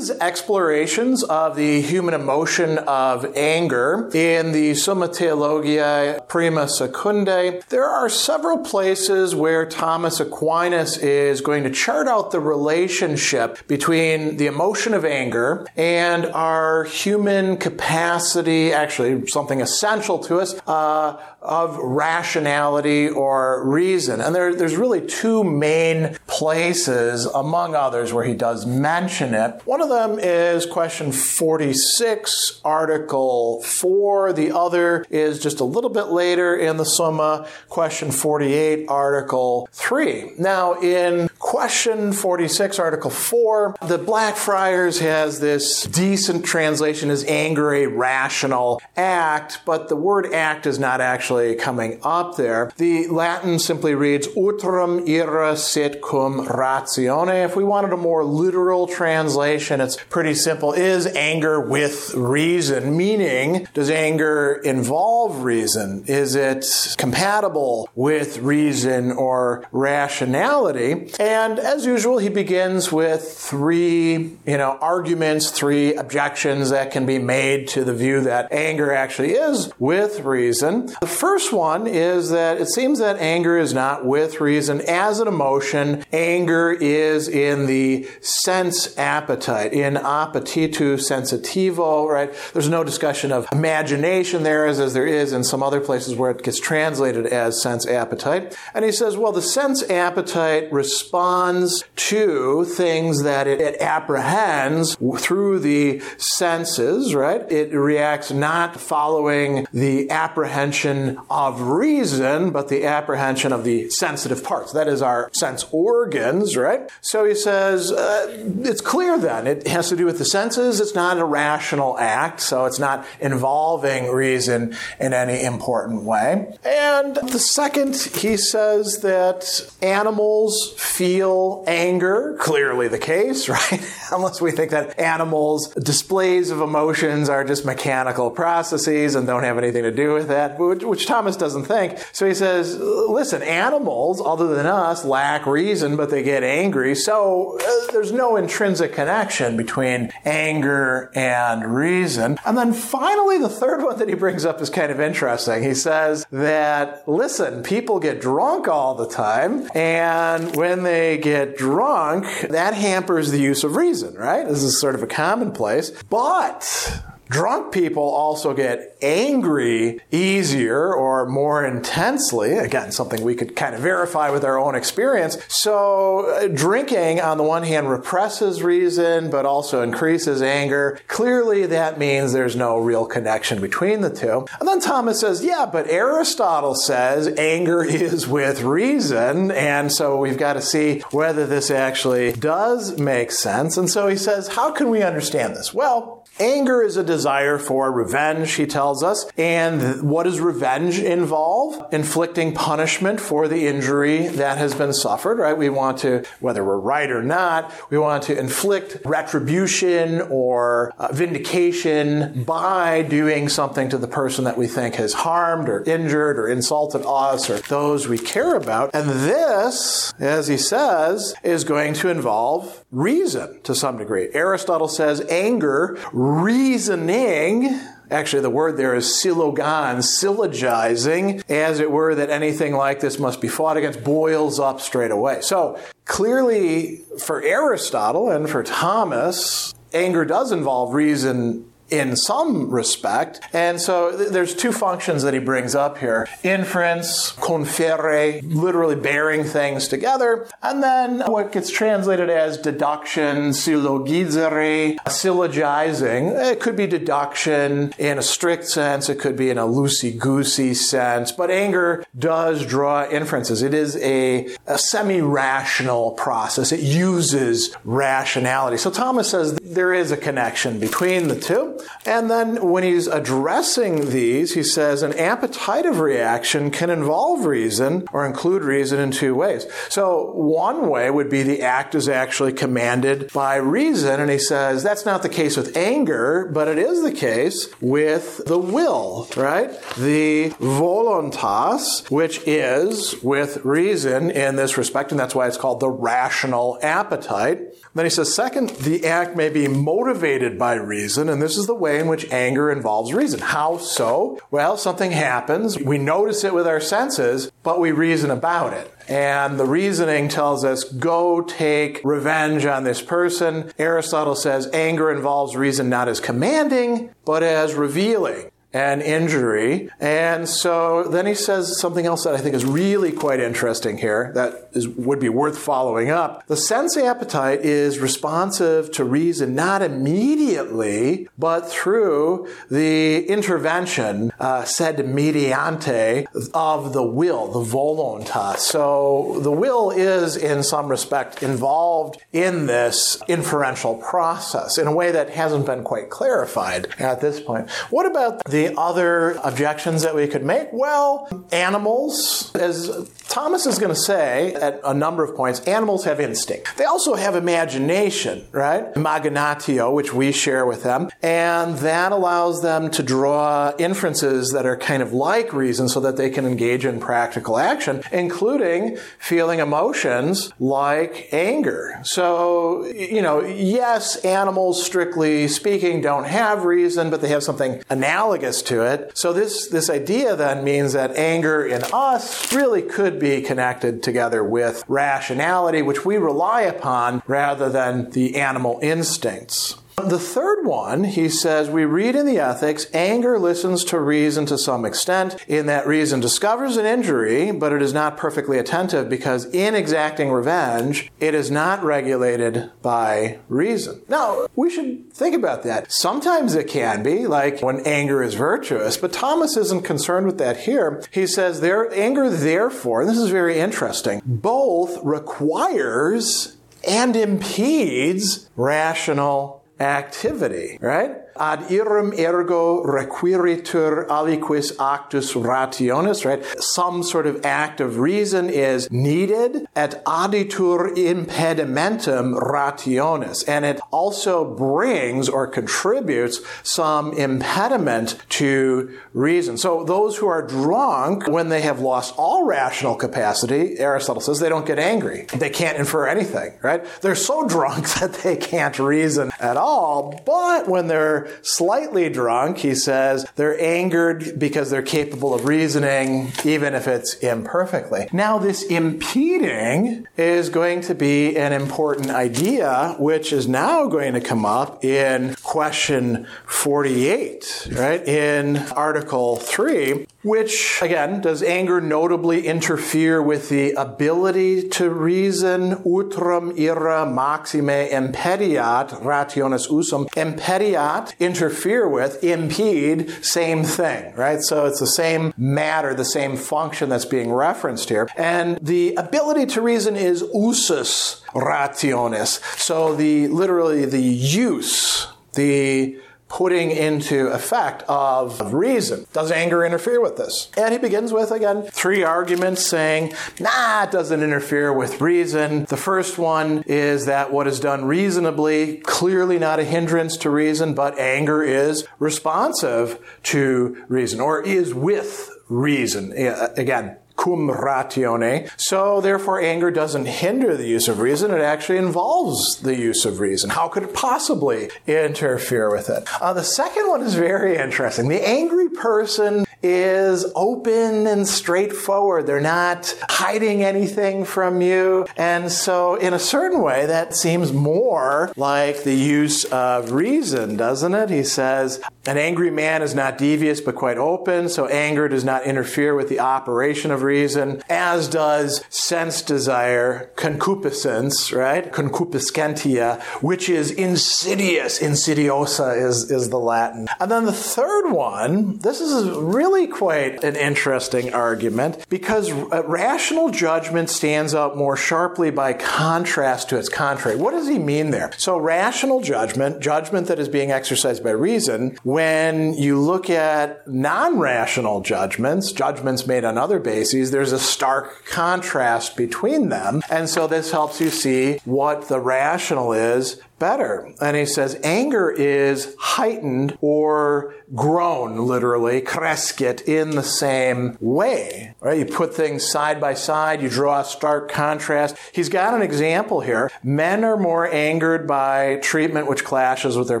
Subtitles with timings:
[0.00, 7.84] his explorations of the human emotion of anger in the Summa Theologiae Prima Secundae, there
[7.84, 14.46] are several places where Thomas Aquinas is going to chart out the relationship between the
[14.46, 23.08] emotion of anger and our human capacity, actually something essential to us, uh, of rationality
[23.08, 24.20] or reason.
[24.20, 29.60] And there, there's really two main places, among others, where he does mention it.
[29.64, 34.32] One of them is question 46, article 4.
[34.32, 40.32] The other is just a little bit later in the Summa, question 48, article 3.
[40.38, 47.86] Now, in question 46, article 4, the Blackfriars has this decent translation as anger a
[47.86, 52.72] rational act, but the word act is not actually actually coming up there.
[52.76, 57.44] The Latin simply reads utrum ira sit cum ratione.
[57.44, 60.72] If we wanted a more literal translation, it's pretty simple.
[60.72, 62.96] Is anger with reason?
[62.96, 66.02] Meaning, does anger involve reason?
[66.08, 71.12] Is it compatible with reason or rationality?
[71.20, 77.18] And as usual, he begins with three, you know, arguments, three objections that can be
[77.20, 80.86] made to the view that anger actually is with reason.
[81.00, 84.80] The first one is that it seems that anger is not with reason.
[84.88, 92.34] As an emotion, anger is in the sense appetite, in appetitu sensitivo, right?
[92.54, 96.30] There's no discussion of imagination there as, as there is in some other places where
[96.30, 98.56] it gets translated as sense appetite.
[98.72, 105.58] And he says, well, the sense appetite responds to things that it, it apprehends through
[105.58, 107.50] the senses, right?
[107.52, 114.72] It reacts not following the apprehension of reason, but the apprehension of the sensitive parts.
[114.72, 116.90] That is our sense organs, right?
[117.00, 119.46] So he says, uh, it's clear then.
[119.46, 120.80] It has to do with the senses.
[120.80, 126.56] It's not a rational act, so it's not involving reason in any important way.
[126.64, 132.36] And the second, he says that animals feel anger.
[132.38, 133.80] Clearly the case, right?
[134.12, 139.58] Unless we think that animals' displays of emotions are just mechanical processes and don't have
[139.58, 141.98] anything to do with that, which, which Thomas doesn't think.
[142.12, 146.94] So he says, listen, animals, other than us, lack reason, but they get angry.
[146.94, 152.36] So uh, there's no intrinsic connection between anger and reason.
[152.44, 155.62] And then finally, the third one that he brings up is kind of interesting.
[155.62, 162.26] He says that, listen, people get drunk all the time, and when they get drunk,
[162.50, 164.46] that hampers the use of reason, right?
[164.46, 165.90] This is sort of a commonplace.
[166.10, 172.54] But Drunk people also get angry easier or more intensely.
[172.54, 175.38] Again, something we could kind of verify with our own experience.
[175.46, 180.98] So, uh, drinking, on the one hand, represses reason, but also increases anger.
[181.06, 184.46] Clearly, that means there's no real connection between the two.
[184.58, 189.52] And then Thomas says, yeah, but Aristotle says anger is with reason.
[189.52, 193.76] And so we've got to see whether this actually does make sense.
[193.76, 195.72] And so he says, how can we understand this?
[195.72, 199.30] Well, Anger is a desire for revenge, he tells us.
[199.36, 201.92] And what does revenge involve?
[201.92, 205.56] Inflicting punishment for the injury that has been suffered, right?
[205.56, 211.12] We want to, whether we're right or not, we want to inflict retribution or uh,
[211.12, 216.48] vindication by doing something to the person that we think has harmed or injured or
[216.48, 218.90] insulted us or those we care about.
[218.94, 224.28] And this, as he says, is going to involve reason to some degree.
[224.32, 225.98] Aristotle says anger
[226.30, 227.80] reasoning
[228.10, 233.40] Actually, the word there is syllogon, syllogizing, as it were, that anything like this must
[233.40, 235.40] be fought against, boils up straight away.
[235.42, 243.40] So, clearly, for Aristotle and for Thomas, anger does involve reason in some respect.
[243.52, 246.28] And so th- there's two functions that he brings up here.
[246.42, 250.48] Inference, conferre, literally bearing things together.
[250.62, 256.52] And then what gets translated as deduction, syllogizere, syllogizing.
[256.52, 259.08] It could be deduction in a strict sense.
[259.08, 261.32] It could be in a loosey-goosey sense.
[261.32, 263.62] But anger does draw inferences.
[263.62, 266.72] It is a, a semi-rational process.
[266.72, 268.76] It uses rationality.
[268.76, 271.79] So Thomas says there is a connection between the two.
[272.06, 278.26] And then when he's addressing these, he says an appetitive reaction can involve reason or
[278.26, 279.66] include reason in two ways.
[279.88, 284.20] So one way would be the act is actually commanded by reason.
[284.20, 288.44] And he says that's not the case with anger, but it is the case with
[288.46, 289.70] the will, right?
[289.96, 295.90] The voluntas, which is with reason in this respect, and that's why it's called the
[295.90, 297.74] rational appetite.
[297.94, 301.74] Then he says, second, the act may be motivated by reason, and this is the
[301.74, 303.40] way in which anger involves reason.
[303.40, 304.38] How so?
[304.50, 308.92] Well, something happens, we notice it with our senses, but we reason about it.
[309.08, 313.72] And the reasoning tells us, go take revenge on this person.
[313.76, 319.90] Aristotle says anger involves reason not as commanding, but as revealing and injury.
[319.98, 324.30] And so then he says something else that I think is really quite interesting here
[324.34, 326.46] that is, would be worth following up.
[326.46, 335.04] The sense appetite is responsive to reason not immediately, but through the intervention, uh, sed
[335.06, 338.58] mediante, of the will, the voluntas.
[338.58, 345.10] So the will is in some respect involved in this inferential process in a way
[345.10, 347.70] that hasn't been quite clarified at this point.
[347.90, 350.68] What about the the other objections that we could make?
[350.72, 356.20] Well, animals, as Thomas is going to say at a number of points, animals have
[356.20, 356.76] instinct.
[356.76, 358.92] They also have imagination, right?
[358.94, 364.76] Imaginatio, which we share with them, and that allows them to draw inferences that are
[364.76, 370.52] kind of like reason so that they can engage in practical action, including feeling emotions
[370.58, 372.00] like anger.
[372.02, 378.49] So, you know, yes, animals, strictly speaking, don't have reason, but they have something analogous
[378.62, 379.12] to it.
[379.16, 384.42] So this, this idea then means that anger in us really could be connected together
[384.42, 389.76] with rationality, which we rely upon rather than the animal instincts.
[390.08, 394.58] The third one, he says, we read in the ethics, anger listens to reason to
[394.58, 399.46] some extent, in that reason discovers an injury, but it is not perfectly attentive because
[399.46, 404.02] in exacting revenge, it is not regulated by reason.
[404.08, 405.92] Now, we should think about that.
[405.92, 410.58] Sometimes it can be, like when anger is virtuous, but Thomas isn't concerned with that
[410.58, 411.02] here.
[411.10, 416.56] He says, their anger, therefore, and this is very interesting, both requires
[416.86, 421.12] and impedes rational activity, right?
[421.40, 426.44] Ad iram ergo requiritur aliquis actus rationis, right?
[426.60, 433.48] Some sort of act of reason is needed et additur impedimentum rationis.
[433.48, 439.56] And it also brings or contributes some impediment to reason.
[439.56, 444.50] So those who are drunk, when they have lost all rational capacity, Aristotle says they
[444.50, 445.26] don't get angry.
[445.34, 446.84] They can't infer anything, right?
[447.00, 450.20] They're so drunk that they can't reason at all.
[450.26, 456.74] But when they're slightly drunk, he says they're angered because they're capable of reasoning, even
[456.74, 458.08] if it's imperfectly.
[458.12, 464.20] Now, this impeding is going to be an important idea, which is now going to
[464.20, 468.06] come up in question 48, right?
[468.06, 475.76] In Article 3, which, again, does anger notably interfere with the ability to reason?
[475.76, 480.10] Utrum ira maxime impediat rationis usum.
[480.10, 484.40] Impediat, interfere with, impede, same thing, right?
[484.40, 488.08] So it's the same matter, the same function that's being referenced here.
[488.16, 492.40] And the ability to reason is usus rationis.
[492.58, 495.98] So the, literally the use, the
[496.30, 499.04] putting into effect of reason.
[499.12, 500.48] Does anger interfere with this?
[500.56, 505.64] And he begins with, again, three arguments saying, nah, it doesn't interfere with reason.
[505.66, 510.72] The first one is that what is done reasonably, clearly not a hindrance to reason,
[510.72, 516.12] but anger is responsive to reason or is with reason.
[516.12, 518.50] Again, cum ratione.
[518.56, 523.20] So therefore anger doesn't hinder the use of reason, it actually involves the use of
[523.20, 523.50] reason.
[523.50, 526.08] How could it possibly interfere with it?
[526.20, 528.08] Uh, the second one is very interesting.
[528.08, 532.26] The angry person is open and straightforward.
[532.26, 535.06] They're not hiding anything from you.
[535.16, 540.94] And so, in a certain way, that seems more like the use of reason, doesn't
[540.94, 541.10] it?
[541.10, 545.44] He says, an angry man is not devious but quite open, so anger does not
[545.44, 551.70] interfere with the operation of reason, as does sense desire, concupiscence, right?
[551.70, 554.80] Concupiscentia, which is insidious.
[554.80, 556.88] Insidiosa is, is the Latin.
[556.98, 562.62] And then the third one, this is really really quite an interesting argument because uh,
[562.66, 567.16] rational judgment stands out more sharply by contrast to its contrary.
[567.16, 568.12] What does he mean there?
[568.16, 574.20] So, rational judgment, judgment that is being exercised by reason, when you look at non
[574.20, 579.82] rational judgments, judgments made on other bases, there's a stark contrast between them.
[579.90, 583.92] And so, this helps you see what the rational is better.
[584.00, 591.54] And he says anger is heightened or grown, literally, crescit, in the same way.
[591.60, 591.78] Right?
[591.78, 594.96] You put things side by side, you draw a stark contrast.
[595.12, 596.50] He's got an example here.
[596.62, 600.00] Men are more angered by treatment which clashes with their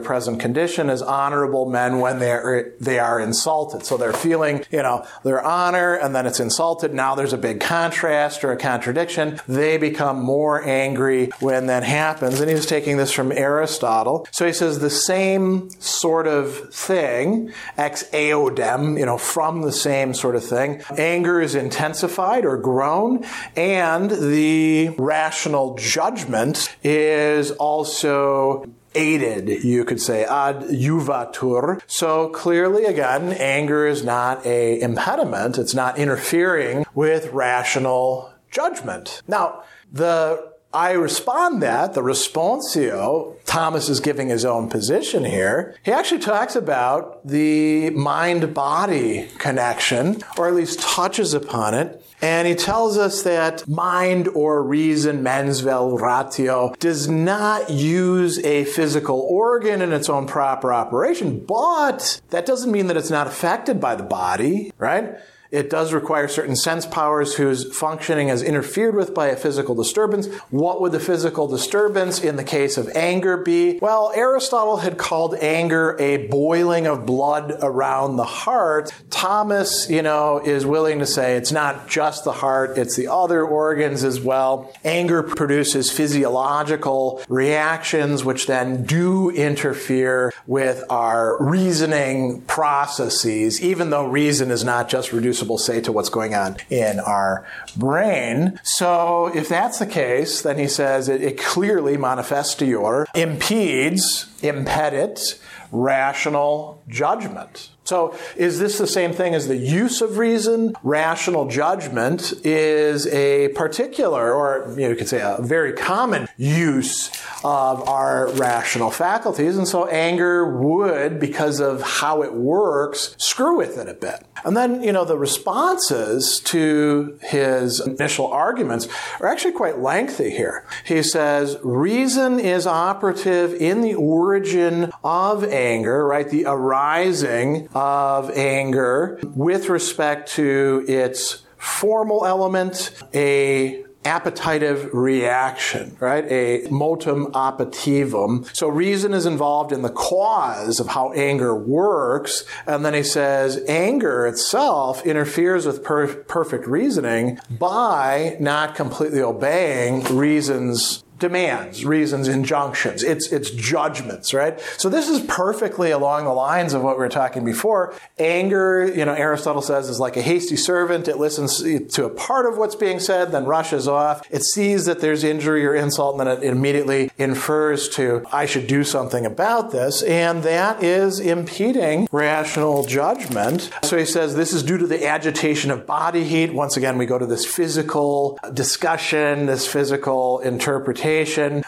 [0.00, 3.84] present condition as honorable men when they're, they are insulted.
[3.84, 6.94] So they're feeling, you know, their honor and then it's insulted.
[6.94, 9.40] Now there's a big contrast or a contradiction.
[9.48, 12.40] They become more angry when that happens.
[12.40, 14.26] And he's taking this from Aristotle.
[14.30, 20.14] So he says the same sort of thing, ex eodem, you know, from the same
[20.14, 20.82] sort of thing.
[20.96, 23.24] Anger is intensified or grown,
[23.56, 31.80] and the rational judgment is also aided, you could say, ad juvatur.
[31.86, 35.58] So clearly, again, anger is not a impediment.
[35.58, 39.22] It's not interfering with rational judgment.
[39.28, 45.74] Now, the I respond that, the responsio, Thomas is giving his own position here.
[45.82, 52.00] He actually talks about the mind body connection, or at least touches upon it.
[52.22, 58.64] And he tells us that mind or reason, mens vel ratio, does not use a
[58.64, 63.80] physical organ in its own proper operation, but that doesn't mean that it's not affected
[63.80, 65.16] by the body, right?
[65.50, 70.28] It does require certain sense powers whose functioning is interfered with by a physical disturbance.
[70.50, 73.78] What would the physical disturbance in the case of anger be?
[73.80, 78.92] Well, Aristotle had called anger a boiling of blood around the heart.
[79.10, 83.44] Thomas, you know, is willing to say it's not just the heart, it's the other
[83.44, 84.72] organs as well.
[84.84, 94.52] Anger produces physiological reactions which then do interfere with our reasoning processes, even though reason
[94.52, 98.60] is not just reduced say to what's going on in our brain.
[98.62, 105.40] So if that's the case, then he says it, it clearly manifestior impedes, impedit,
[105.72, 107.70] rational judgment.
[107.84, 110.76] So, is this the same thing as the use of reason?
[110.84, 117.10] Rational judgment is a particular, or you, know, you could say a very common use
[117.42, 119.56] of our rational faculties.
[119.56, 124.24] And so, anger would, because of how it works, screw with it a bit.
[124.44, 128.86] And then, you know, the responses to his initial arguments
[129.18, 130.64] are actually quite lengthy here.
[130.84, 136.28] He says, reason is operative in the origin of anger, right?
[136.28, 136.46] The
[136.80, 146.24] arising of anger with respect to its formal element, a appetitive reaction, right?
[146.30, 148.48] A motum appetitivum.
[148.56, 152.46] So reason is involved in the cause of how anger works.
[152.66, 160.02] And then he says anger itself interferes with per- perfect reasoning by not completely obeying
[160.04, 163.02] reason's demands, reasons, injunctions.
[163.02, 164.58] It's, it's judgments, right?
[164.78, 167.94] So this is perfectly along the lines of what we were talking before.
[168.18, 171.06] Anger, you know, Aristotle says is like a hasty servant.
[171.08, 174.26] It listens to a part of what's being said, then rushes off.
[174.30, 178.66] It sees that there's injury or insult, and then it immediately infers to, I should
[178.66, 180.02] do something about this.
[180.02, 183.70] And that is impeding rational judgment.
[183.82, 186.54] So he says this is due to the agitation of body heat.
[186.54, 191.09] Once again, we go to this physical discussion, this physical interpretation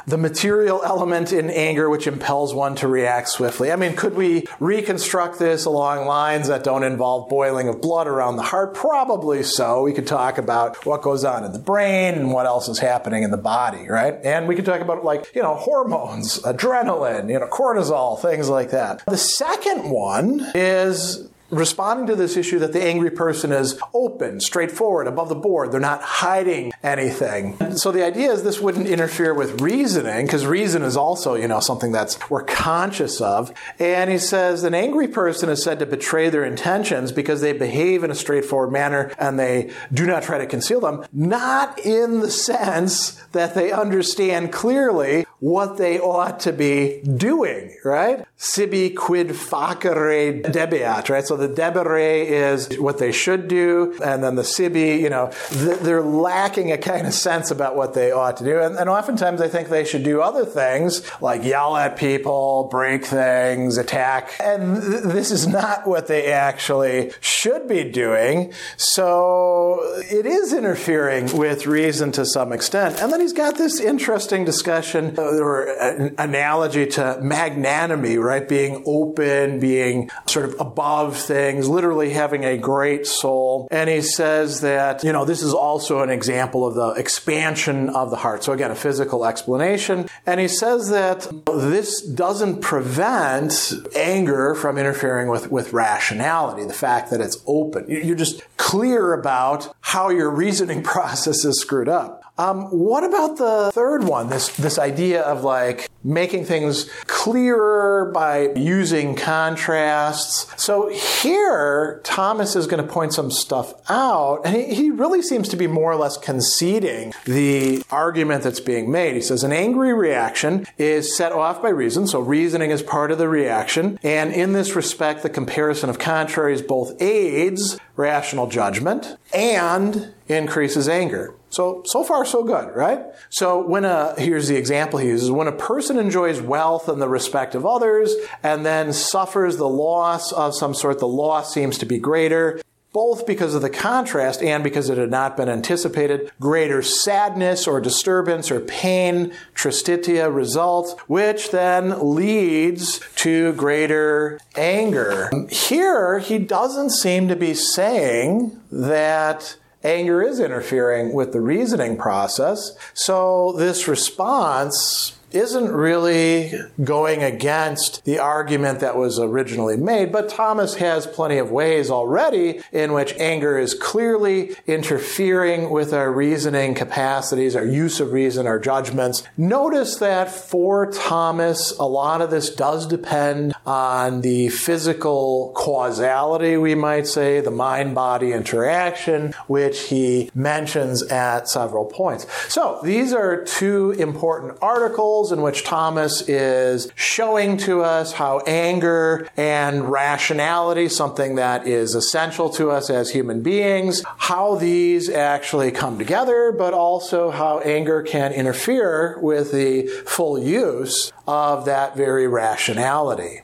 [0.07, 3.73] the material element in anger which impels one to react swiftly.
[3.73, 8.37] I mean, could we reconstruct this along lines that don't involve boiling of blood around
[8.37, 8.75] the heart?
[8.75, 9.83] Probably so.
[9.83, 13.23] We could talk about what goes on in the brain and what else is happening
[13.23, 14.15] in the body, right?
[14.25, 18.71] And we could talk about like, you know, hormones, adrenaline, you know, cortisol, things like
[18.71, 19.03] that.
[19.07, 25.07] The second one is responding to this issue that the angry person is open, straightforward,
[25.07, 25.71] above the board.
[25.71, 27.77] They're not hiding anything.
[27.77, 31.61] So the idea is this wouldn't interfere with reasoning, because reason is also, you know,
[31.61, 33.53] something that's we're conscious of.
[33.79, 38.03] And he says an angry person is said to betray their intentions because they behave
[38.03, 42.31] in a straightforward manner and they do not try to conceal them, not in the
[42.31, 48.25] sense that they understand clearly what they ought to be doing, right?
[48.37, 51.27] Sibi quid facere debeat, right?
[51.27, 56.01] So the debere is what they should do, and then the sibi, you know, they're
[56.01, 58.61] lacking a kind of sense about what they ought to do.
[58.61, 63.05] And, and oftentimes they think they should do other things like yell at people, break
[63.05, 64.37] things, attack.
[64.39, 68.53] And th- this is not what they actually should be doing.
[68.77, 73.01] So it is interfering with reason to some extent.
[73.03, 78.49] And then he's got this interesting discussion or an analogy to magnanimity, right?
[78.49, 83.69] Being open, being sort of above things, literally having a great soul.
[83.71, 88.11] And he says that, you know, this is also an example of the expansion of
[88.11, 88.45] the heart.
[88.45, 90.09] So again, a physical explanation.
[90.27, 97.11] And he says that this doesn't prevent anger from interfering with, with rationality, the fact
[97.11, 97.87] that it's open.
[97.89, 102.22] You're just clear about how your reasoning process is screwed up.
[102.39, 104.31] Um, what about the third one?
[104.31, 110.47] This this idea of like making things clearer by using contrasts.
[110.61, 115.49] So here, Thomas is going to point some stuff out, and he, he really seems
[115.51, 119.15] to be more or less conceding the argument that's being made.
[119.15, 123.19] He says an angry reaction is set off by reason, so reasoning is part of
[123.19, 130.13] the reaction, and in this respect, the comparison of contraries both aids rational judgment and
[130.29, 131.35] increases anger.
[131.53, 133.01] So, so far so good, right?
[133.29, 137.09] So when a, here's the example he uses, when a person enjoys wealth and the
[137.09, 141.87] respect of others and then suffers the loss of some sort, the loss seems to
[141.87, 142.59] be greater
[142.95, 147.81] both because of the contrast and because it had not been anticipated, greater sadness or
[147.81, 155.31] disturbance or pain, tristitia results, which then leads to greater anger.
[155.51, 162.73] Here, he doesn't seem to be saying that anger is interfering with the reasoning process.
[162.95, 170.77] So this response isn't really going against the argument that was originally made, but Thomas
[170.77, 177.55] has plenty of ways already in which anger is clearly interfering with our reasoning capacities,
[177.55, 179.23] our use of reason, our judgments.
[179.37, 186.75] Notice that for Thomas, a lot of this does depend on the physical causality, we
[186.75, 192.27] might say, the mind body interaction, which he mentions at several points.
[192.53, 199.29] So these are two important articles in which Thomas is showing to us how anger
[199.37, 205.99] and rationality, something that is essential to us as human beings, how these actually come
[205.99, 213.43] together, but also how anger can interfere with the full use of that very rationality.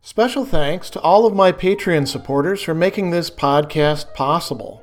[0.00, 4.82] Special thanks to all of my Patreon supporters for making this podcast possible.